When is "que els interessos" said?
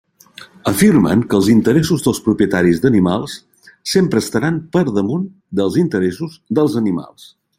1.33-2.05